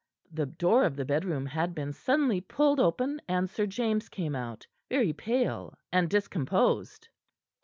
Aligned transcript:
The 0.31 0.47
door 0.47 0.83
of 0.85 0.95
the 0.95 1.05
bedroom 1.05 1.45
had 1.45 1.75
been 1.75 1.93
suddenly 1.93 2.41
pulled 2.41 2.79
open, 2.79 3.21
and 3.27 3.47
Sir 3.47 3.67
James 3.67 4.09
came 4.09 4.35
out, 4.35 4.65
very 4.89 5.13
pale 5.13 5.77
and 5.93 6.09
discomposed. 6.09 7.07